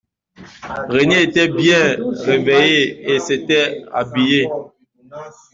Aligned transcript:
René 0.89 1.21
était 1.21 1.47
bien 1.49 1.95
réveillé 2.25 3.11
et 3.13 3.19
s’était 3.19 3.83
habillé. 3.93 4.49